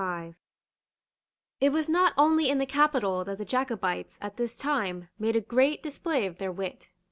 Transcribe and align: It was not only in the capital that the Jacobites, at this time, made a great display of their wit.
It 1.59 1.69
was 1.69 1.87
not 1.87 2.13
only 2.17 2.49
in 2.49 2.57
the 2.57 2.65
capital 2.65 3.23
that 3.23 3.37
the 3.37 3.45
Jacobites, 3.45 4.17
at 4.19 4.35
this 4.35 4.57
time, 4.57 5.09
made 5.19 5.35
a 5.35 5.41
great 5.41 5.83
display 5.83 6.25
of 6.25 6.39
their 6.39 6.51
wit. 6.51 6.87